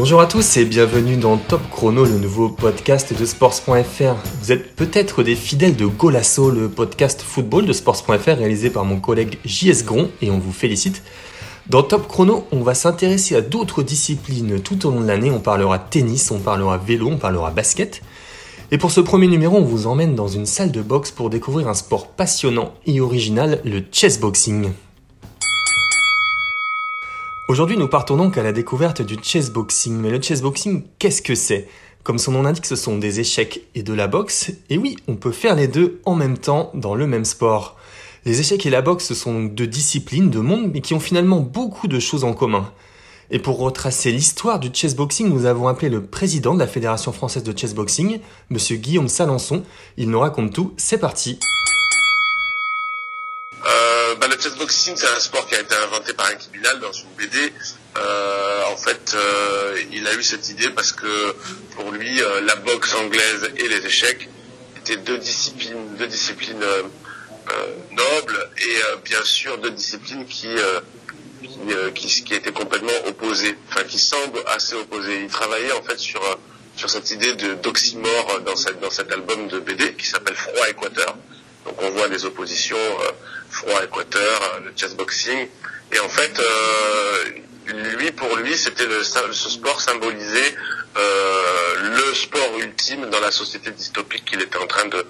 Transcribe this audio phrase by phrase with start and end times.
[0.00, 4.14] Bonjour à tous et bienvenue dans Top Chrono, le nouveau podcast de Sports.fr.
[4.40, 8.98] Vous êtes peut-être des fidèles de Golasso, le podcast football de Sports.fr réalisé par mon
[8.98, 11.02] collègue JS Gron et on vous félicite.
[11.68, 15.30] Dans Top Chrono, on va s'intéresser à d'autres disciplines tout au long de l'année.
[15.30, 18.00] On parlera tennis, on parlera vélo, on parlera basket.
[18.70, 21.68] Et pour ce premier numéro, on vous emmène dans une salle de boxe pour découvrir
[21.68, 24.70] un sport passionnant et original, le chessboxing.
[27.50, 29.98] Aujourd'hui, nous partons donc à la découverte du chessboxing.
[29.98, 31.66] Mais le chessboxing, qu'est-ce que c'est?
[32.04, 34.52] Comme son nom l'indique, ce sont des échecs et de la boxe.
[34.68, 37.76] Et oui, on peut faire les deux en même temps dans le même sport.
[38.24, 41.40] Les échecs et la boxe, ce sont deux disciplines, de mondes, mais qui ont finalement
[41.40, 42.70] beaucoup de choses en commun.
[43.32, 47.42] Et pour retracer l'histoire du chessboxing, nous avons appelé le président de la Fédération française
[47.42, 49.64] de chessboxing, monsieur Guillaume Salançon.
[49.96, 51.40] Il nous raconte tout, c'est parti.
[54.40, 56.92] Euh, bah, le chessboxing, c'est un sport qui a été inventé par un Bilal dans
[56.92, 57.52] une BD.
[57.96, 61.36] Euh, en fait, euh, il a eu cette idée parce que
[61.74, 64.28] pour lui, euh, la boxe anglaise et les échecs
[64.76, 66.82] étaient deux disciplines, deux disciplines euh,
[67.90, 70.48] nobles et bien sûr deux disciplines qui
[71.68, 75.22] euh, qui, qui, était complètement opposé, enfin qui semble assez opposé.
[75.22, 76.34] Il travaillait en fait sur euh,
[76.76, 81.16] sur cette idée d'oxymore dans cette dans cet album de BD qui s'appelle Froid Équateur.
[81.64, 83.10] Donc on voit des oppositions euh,
[83.50, 85.48] Froid Équateur, le chessboxing,
[85.92, 86.40] et en fait
[87.66, 90.54] lui pour lui c'était ce sport symbolisait
[90.94, 95.04] le sport ultime dans la société dystopique qu'il était en train de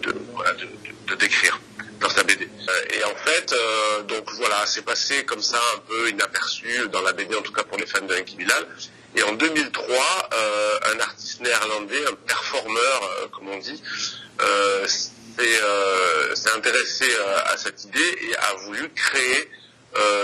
[0.00, 0.68] de, voilà, de,
[1.08, 1.58] de décrire
[2.00, 2.44] dans sa BD.
[2.44, 7.02] Euh, et en fait, euh, donc voilà, c'est passé comme ça un peu inaperçu dans
[7.02, 8.66] la BD, en tout cas pour les fans de Enki Bilal.
[9.14, 9.86] Et en 2003,
[10.34, 13.82] euh, un artiste néerlandais, un performeur, comme on dit,
[15.42, 17.04] s'est intéressé
[17.46, 19.50] à cette idée et a voulu créer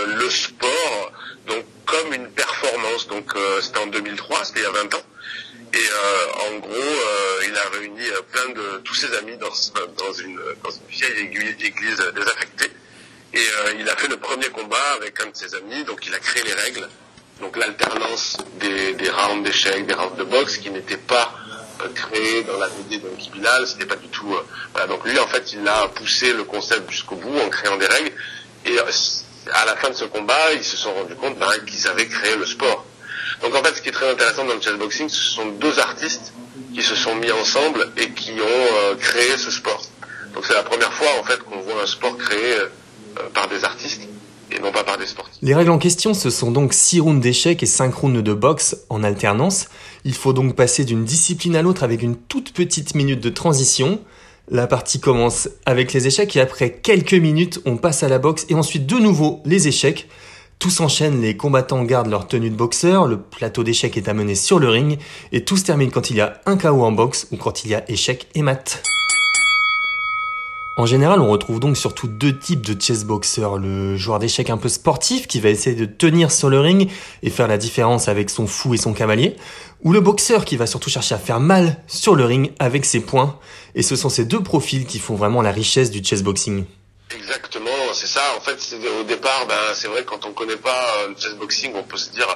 [0.07, 1.11] le sport
[1.47, 3.07] donc comme une performance.
[3.07, 3.31] Donc
[3.61, 5.03] c'était en 2003, c'était il y a 20 ans.
[5.73, 9.47] Et euh, en gros, euh, il a réuni euh, plein de tous ses amis dans,
[9.47, 12.69] dans, une, dans une vieille église désaffectée.
[13.33, 13.41] Et
[13.79, 15.83] il a fait le premier combat avec un de ses amis.
[15.85, 16.87] Donc il a créé les règles.
[17.41, 21.33] Donc l'alternance des, des rounds d'échecs, des rounds de boxe qui n'étaient pas
[21.89, 23.67] créés dans la BD de Bilal.
[23.67, 24.35] C'était pas du tout.
[24.71, 24.87] voilà.
[24.87, 28.11] Donc lui, en fait, il a poussé le concept jusqu'au bout en créant des règles.
[28.65, 32.07] Et à la fin de ce combat, ils se sont rendus compte ben, qu'ils avaient
[32.07, 32.85] créé le sport.
[33.41, 36.33] Donc en fait, ce qui est très intéressant dans le chessboxing, ce sont deux artistes
[36.73, 39.81] qui se sont mis ensemble et qui ont euh, créé ce sport.
[40.33, 42.69] Donc c'est la première fois en fait qu'on voit un sport créé euh,
[43.33, 44.01] par des artistes
[45.41, 48.77] Les règles en question, ce sont donc 6 rounds d'échecs et 5 rounds de boxe
[48.89, 49.67] en alternance.
[50.05, 53.99] Il faut donc passer d'une discipline à l'autre avec une toute petite minute de transition.
[54.49, 58.45] La partie commence avec les échecs et après quelques minutes, on passe à la boxe
[58.49, 60.07] et ensuite de nouveau les échecs.
[60.59, 64.59] Tout s'enchaîne, les combattants gardent leur tenue de boxeur, le plateau d'échecs est amené sur
[64.59, 64.97] le ring,
[65.33, 67.71] et tout se termine quand il y a un KO en boxe ou quand il
[67.71, 68.81] y a échec et mat.
[70.75, 73.57] En général, on retrouve donc surtout deux types de chessboxers.
[73.57, 76.89] Le joueur d'échecs un peu sportif qui va essayer de tenir sur le ring
[77.21, 79.35] et faire la différence avec son fou et son cavalier.
[79.83, 83.01] Ou le boxeur qui va surtout chercher à faire mal sur le ring avec ses
[83.01, 83.37] poings.
[83.75, 86.65] Et ce sont ces deux profils qui font vraiment la richesse du chessboxing.
[87.15, 88.21] Exactement c'est ça.
[88.35, 88.59] En fait,
[88.99, 92.09] au départ, ben, c'est vrai quand on connaît pas euh, le chessboxing, on peut se
[92.09, 92.27] dire,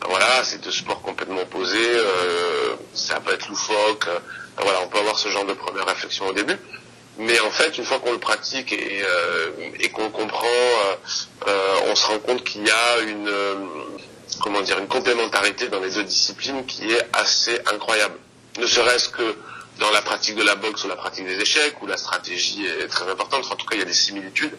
[0.00, 4.08] ben, voilà, c'est deux sports complètement opposés, euh, ça peut être loufoque.
[4.08, 4.18] Euh,
[4.62, 6.56] voilà, on peut avoir ce genre de première réflexion au début.
[7.18, 9.02] Mais en fait, une fois qu'on le pratique et,
[9.80, 10.46] et qu'on comprend,
[11.88, 13.30] on se rend compte qu'il y a une,
[14.42, 18.16] comment dire, une complémentarité dans les deux disciplines qui est assez incroyable.
[18.58, 19.36] Ne serait-ce que
[19.78, 22.88] dans la pratique de la boxe ou la pratique des échecs, où la stratégie est
[22.88, 23.46] très importante.
[23.50, 24.56] En tout cas, il y a des similitudes.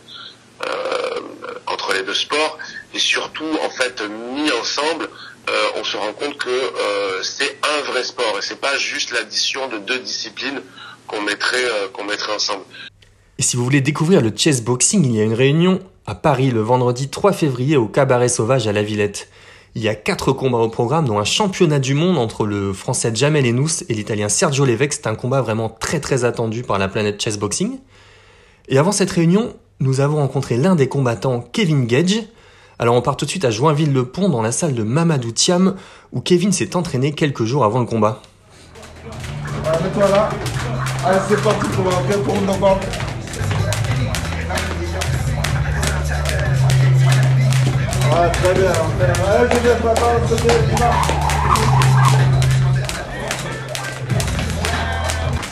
[0.66, 1.20] Euh,
[1.68, 2.58] entre les deux sports
[2.92, 5.08] et surtout en fait mis ensemble
[5.50, 9.12] euh, on se rend compte que euh, c'est un vrai sport et c'est pas juste
[9.12, 10.64] l'addition de deux disciplines
[11.08, 11.64] qu'on mettrait
[11.94, 12.64] qu'on mettrait ensemble.
[13.40, 16.50] Et si vous voulez découvrir le chess boxing, il y a une réunion à Paris
[16.50, 19.30] le vendredi 3 février au Cabaret Sauvage à La Villette.
[19.76, 23.12] Il y a quatre combats au programme, dont un championnat du monde entre le français
[23.14, 24.92] Jamel Enous et l'italien Sergio Levec.
[24.92, 27.78] C'est un combat vraiment très très attendu par la planète chess boxing.
[28.70, 32.24] Et avant cette réunion, nous avons rencontré l'un des combattants, Kevin Gage.
[32.80, 35.76] Alors on part tout de suite à Joinville-le-Pont dans la salle de Mamadou Thiam
[36.12, 38.22] où Kevin s'est entraîné quelques jours avant le combat.
[39.66, 40.30] Allez, mets-toi là.
[41.08, 42.50] Allez, c'est parti pour un pour une
[48.12, 48.74] Ah, très bien.
[49.26, 49.96] Allez, je viens pas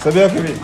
[0.03, 0.55] C'est bien, Kevin.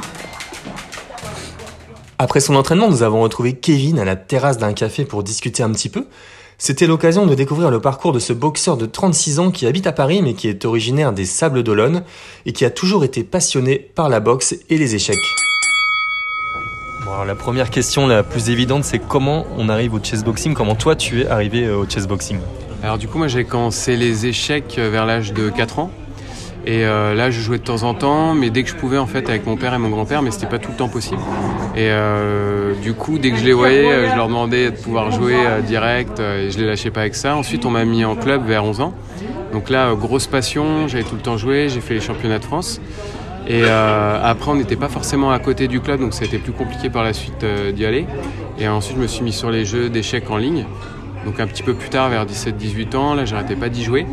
[2.19, 5.71] Après son entraînement, nous avons retrouvé Kevin à la terrasse d'un café pour discuter un
[5.71, 6.05] petit peu.
[6.63, 9.91] C'était l'occasion de découvrir le parcours de ce boxeur de 36 ans qui habite à
[9.91, 12.03] Paris mais qui est originaire des Sables d'Olonne
[12.45, 15.17] et qui a toujours été passionné par la boxe et les échecs.
[17.03, 20.75] Bon, alors la première question la plus évidente, c'est comment on arrive au chessboxing Comment
[20.75, 22.37] toi tu es arrivé euh, au chessboxing
[22.83, 25.91] Alors du coup, moi j'ai commencé les échecs vers l'âge de 4 ans.
[26.65, 29.07] Et euh, là, je jouais de temps en temps, mais dès que je pouvais, en
[29.07, 31.21] fait, avec mon père et mon grand-père, mais c'était pas tout le temps possible.
[31.75, 35.35] Et euh, du coup, dès que je les voyais, je leur demandais de pouvoir jouer
[35.35, 37.35] euh, direct, et je les lâchais pas avec ça.
[37.35, 38.93] Ensuite, on m'a mis en club vers 11 ans.
[39.53, 42.79] Donc là, grosse passion, j'avais tout le temps joué, j'ai fait les championnats de France.
[43.47, 46.53] Et après, on n'était pas forcément à côté du club, donc ça a été plus
[46.53, 47.43] compliqué par la suite
[47.73, 48.05] d'y aller.
[48.59, 50.65] Et ensuite, je me suis mis sur les jeux d'échecs en ligne.
[51.25, 54.05] Donc un petit peu plus tard, vers 17-18 ans, là, j'arrêtais pas d'y jouer.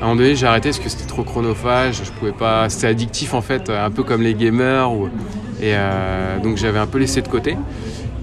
[0.00, 2.02] À un moment donné, j'ai arrêté parce que c'était trop chronophage.
[2.04, 2.68] Je pouvais pas.
[2.68, 4.90] C'était addictif en fait, un peu comme les gamers.
[5.60, 7.56] Et euh, donc j'avais un peu laissé de côté.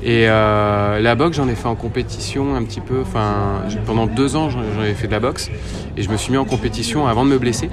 [0.01, 3.01] Et euh, la boxe, j'en ai fait en compétition un petit peu.
[3.01, 5.49] Enfin, pendant deux ans, j'en ai fait de la boxe.
[5.97, 7.69] Et je me suis mis en compétition avant de me blesser.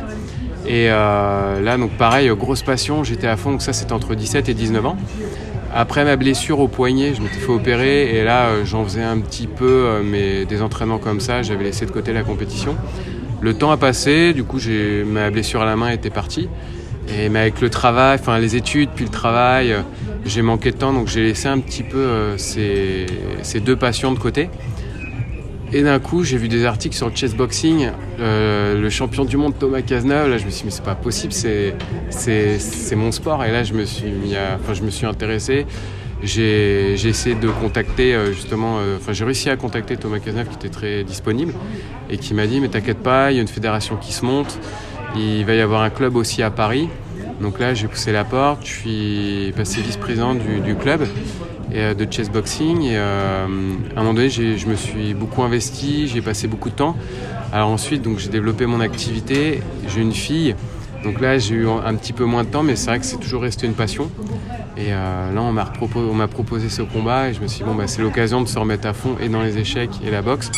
[0.66, 3.52] Et euh, là, donc pareil, grosse passion, j'étais à fond.
[3.52, 4.96] Donc ça, c'était entre 17 et 19 ans.
[5.74, 9.46] Après ma blessure au poignet, je m'étais fait opérer et là, j'en faisais un petit
[9.46, 12.76] peu, mais des entraînements comme ça, j'avais laissé de côté la compétition.
[13.42, 14.58] Le temps a passé, du coup
[15.04, 16.48] ma blessure à la main était partie.
[17.08, 19.80] Et, mais avec le travail, enfin les études, puis le travail, euh,
[20.24, 24.18] j'ai manqué de temps, donc j'ai laissé un petit peu euh, ces, deux passions de
[24.20, 24.48] côté.
[25.72, 27.88] Et d'un coup, j'ai vu des articles sur le chessboxing,
[28.20, 30.30] euh, le champion du monde Thomas Cazeneuve.
[30.30, 31.74] Là, je me suis dit, mais c'est pas possible, c'est,
[32.10, 33.42] c'est, mon sport.
[33.44, 35.66] Et là, je me suis, mis enfin, je me suis intéressé
[36.22, 40.54] j'ai essayé de contacter euh, justement, euh, enfin j'ai réussi à contacter Thomas Cazeneuve qui
[40.54, 41.52] était très disponible
[42.10, 44.58] et qui m'a dit mais t'inquiète pas, il y a une fédération qui se monte,
[45.16, 46.88] il va y avoir un club aussi à Paris.
[47.40, 51.06] Donc là j'ai poussé la porte, je suis passé vice-président du, club
[51.72, 53.46] et, de chessboxing et euh,
[53.96, 56.96] à un moment donné je me suis beaucoup investi, j'ai passé beaucoup de temps.
[57.52, 60.54] Alors ensuite donc j'ai développé mon activité, j'ai une fille.
[61.02, 63.18] Donc là, j'ai eu un petit peu moins de temps, mais c'est vrai que c'est
[63.18, 64.08] toujours resté une passion.
[64.76, 67.74] Et euh, là, on m'a proposé, proposé, ce combat et je me suis dit, bon,
[67.74, 70.50] bah, c'est l'occasion de se remettre à fond et dans les échecs et la boxe.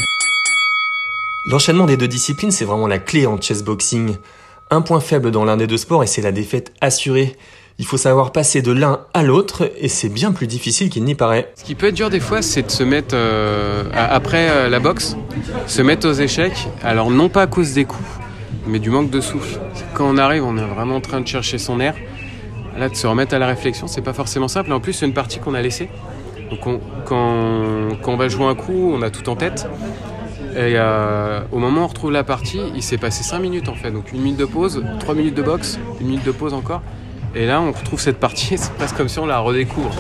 [1.51, 4.17] L'enchaînement des deux disciplines, c'est vraiment la clé en chessboxing.
[4.71, 7.37] Un point faible dans l'un des deux sports et c'est la défaite assurée.
[7.79, 11.17] Il faut savoir passer de l'un à l'autre et c'est bien plus difficile qu'il n'y
[11.17, 11.53] paraît.
[11.57, 14.79] Ce qui peut être dur des fois, c'est de se mettre, euh, après euh, la
[14.79, 15.17] boxe,
[15.67, 16.69] se mettre aux échecs.
[16.85, 18.09] Alors non pas à cause des coups,
[18.69, 19.59] mais du manque de souffle.
[19.93, 21.97] Quand on arrive, on est vraiment en train de chercher son air.
[22.79, 24.73] Là, de se remettre à la réflexion, c'est pas forcément simple.
[24.73, 25.89] en plus, c'est une partie qu'on a laissée.
[26.51, 27.19] Donc, quand,
[28.07, 29.69] on va jouer un coup, on a tout en tête.
[30.57, 33.75] Et euh, au moment où on retrouve la partie, il s'est passé 5 minutes en
[33.75, 33.91] fait.
[33.91, 36.83] Donc, une minute de pause, 3 minutes de boxe, une minute de pause encore.
[37.35, 39.95] Et là, on retrouve cette partie, c'est presque comme si on la redécouvre.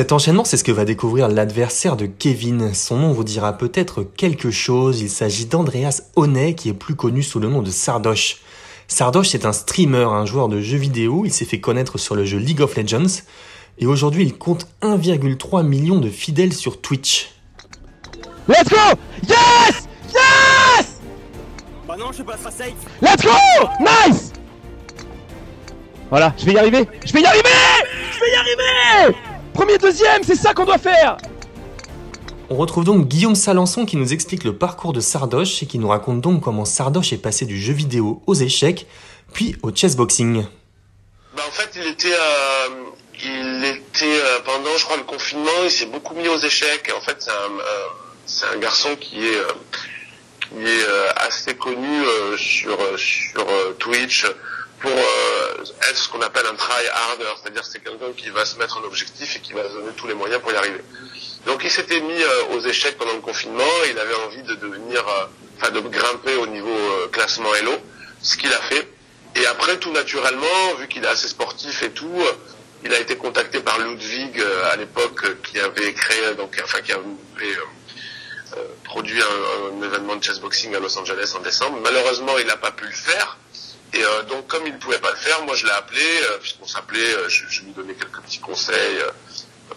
[0.00, 2.72] Cet enchaînement, c'est ce que va découvrir l'adversaire de Kevin.
[2.72, 5.02] Son nom vous dira peut-être quelque chose.
[5.02, 8.38] Il s'agit d'Andreas Honnet, qui est plus connu sous le nom de Sardoche.
[8.88, 11.24] Sardoche, c'est un streamer, un joueur de jeux vidéo.
[11.26, 13.20] Il s'est fait connaître sur le jeu League of Legends.
[13.76, 17.32] Et aujourd'hui, il compte 1,3 million de fidèles sur Twitch.
[18.48, 20.98] Let's go Yes Yes
[21.86, 22.72] Bah non, je sais pas, ça safe.
[23.02, 24.32] Let's go Nice
[26.08, 27.50] Voilà, je vais y arriver Je vais y arriver
[28.14, 29.29] Je vais y arriver
[29.60, 31.18] Premier, deuxième, c'est ça qu'on doit faire
[32.48, 35.86] on retrouve donc Guillaume Salançon qui nous explique le parcours de Sardoche et qui nous
[35.86, 38.86] raconte donc comment Sardoche est passé du jeu vidéo aux échecs,
[39.32, 40.46] puis au chessboxing.
[41.36, 42.68] Bah en fait, il était, euh,
[43.22, 46.90] il était euh, pendant, je crois, le confinement, il s'est beaucoup mis aux échecs.
[46.96, 47.86] En fait, c'est un, euh,
[48.26, 49.42] c'est un garçon qui est,
[50.40, 50.86] qui est
[51.18, 52.02] assez connu
[52.36, 53.46] sur sur
[53.78, 54.26] Twitch
[54.80, 58.56] pour euh, être ce qu'on appelle un try harder, c'est-à-dire c'est quelqu'un qui va se
[58.56, 60.80] mettre un objectif et qui va se donner tous les moyens pour y arriver.
[61.46, 65.06] Donc il s'était mis euh, aux échecs pendant le confinement, il avait envie de devenir,
[65.06, 65.26] euh,
[65.58, 66.76] enfin de grimper au niveau
[67.12, 67.72] classement Hello,
[68.22, 68.88] ce qu'il a fait.
[69.36, 72.22] Et après tout naturellement, vu qu'il est assez sportif et tout,
[72.82, 77.04] il a été contacté par Ludwig à l'époque qui avait créé, donc enfin qui avait
[78.82, 81.78] produit un, un, événement de chessboxing à Los Angeles en décembre.
[81.84, 83.38] Malheureusement, il n'a pas pu le faire.
[83.92, 86.38] Et euh, donc, comme il ne pouvait pas le faire, moi je l'ai appelé, euh,
[86.38, 88.98] puisqu'on s'appelait, euh, je, je, lui donnais quelques petits conseils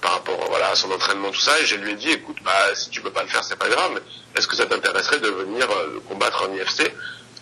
[0.02, 2.76] par rapport voilà, à son entraînement, tout ça, et je lui ai dit, écoute, bah,
[2.76, 4.02] si tu peux pas le faire, c'est pas grave,
[4.36, 5.68] est-ce que ça t'intéresserait de venir
[6.10, 6.92] combattre en IFC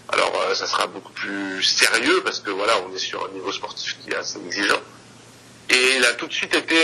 [0.10, 3.98] Alors, ça sera beaucoup plus sérieux, parce que voilà, on est sur un niveau sportif
[4.02, 4.82] qui est assez exigeant.
[5.70, 6.78] Et il a tout de suite été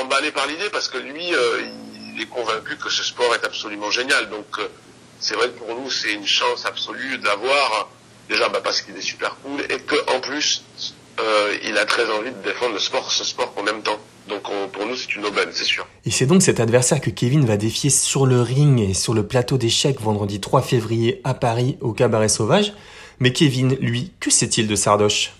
[0.00, 1.32] emballé par l'idée, parce que lui,
[2.14, 4.28] il est convaincu que ce sport est absolument génial.
[4.30, 4.58] Donc,
[5.20, 7.88] c'est vrai que pour nous, c'est une chance absolue d'avoir,
[8.28, 10.64] déjà bah, parce qu'il est super cool, et qu'en plus,
[11.20, 13.98] euh, il a très envie de défendre le sport, ce sport qu'on aime tant.
[14.28, 15.86] Donc pour nous, c'est une aubaine, c'est sûr.
[16.06, 19.26] Et c'est donc cet adversaire que Kevin va défier sur le ring et sur le
[19.26, 22.72] plateau d'échecs vendredi 3 février à Paris au Cabaret Sauvage.
[23.20, 25.32] Mais Kevin, lui, que sait-il de Sardoche?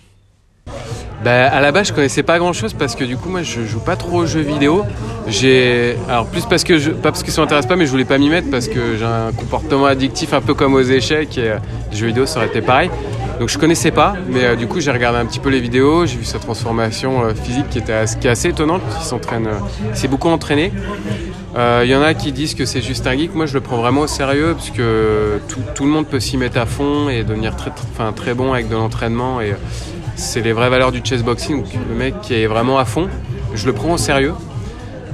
[1.25, 3.65] Bah, à la base, je connaissais pas grand chose parce que du coup, moi, je
[3.65, 4.85] joue pas trop aux jeux vidéo.
[5.27, 8.05] J'ai, alors plus parce que je, pas parce que ça m'intéresse pas, mais je voulais
[8.05, 11.49] pas m'y mettre parce que j'ai un comportement addictif un peu comme aux échecs et
[11.49, 11.57] euh,
[11.91, 12.91] les jeux vidéo ça aurait été pareil.
[13.39, 16.05] Donc je connaissais pas, mais euh, du coup j'ai regardé un petit peu les vidéos,
[16.05, 18.83] j'ai vu sa transformation euh, physique qui était qui assez étonnante.
[19.01, 19.49] Il s'entraîne,
[19.93, 20.71] s'est beaucoup entraîné.
[21.57, 23.33] Il y en a qui disent que c'est juste un geek.
[23.33, 25.39] Moi, je le prends vraiment au sérieux parce que
[25.73, 27.71] tout, le monde peut s'y mettre à fond et devenir très,
[28.13, 29.55] très bon avec de l'entraînement et
[30.15, 31.63] c'est les vraies valeurs du chessboxing.
[31.89, 33.07] Le mec qui est vraiment à fond,
[33.53, 34.33] je le prends au sérieux.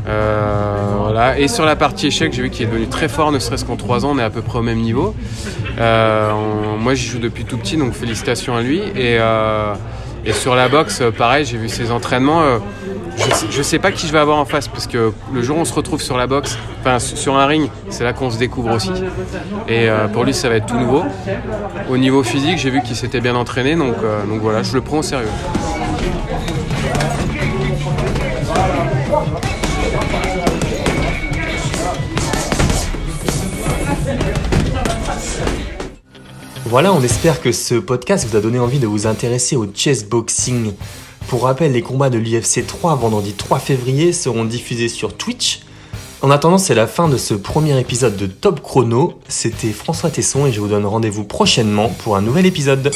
[0.08, 1.36] Euh.
[1.38, 3.76] Et sur la partie échec, j'ai vu qu'il est devenu très fort, ne serait-ce qu'en
[3.76, 5.14] 3 ans, on est à peu près au même niveau.
[5.80, 6.32] Euh,
[6.80, 8.80] moi, j'y joue depuis tout petit, donc félicitations à lui.
[8.80, 9.74] Et, euh,
[10.26, 12.60] et sur la boxe, pareil, j'ai vu ses entraînements.
[13.18, 15.62] Je ne sais pas qui je vais avoir en face parce que le jour où
[15.62, 18.72] on se retrouve sur la boxe, enfin sur un ring, c'est là qu'on se découvre
[18.74, 18.92] aussi.
[19.68, 21.04] Et pour lui, ça va être tout nouveau.
[21.90, 23.96] Au niveau physique, j'ai vu qu'il s'était bien entraîné, donc,
[24.28, 25.28] donc voilà, je le prends au sérieux.
[36.66, 40.06] Voilà, on espère que ce podcast vous a donné envie de vous intéresser au chess
[40.06, 40.72] boxing.
[41.32, 45.62] Pour rappel, les combats de l'UFC 3 vendredi 3 février seront diffusés sur Twitch.
[46.22, 49.14] En attendant, c'est la fin de ce premier épisode de Top Chrono.
[49.30, 52.92] C'était François Tesson et je vous donne rendez-vous prochainement pour un nouvel épisode.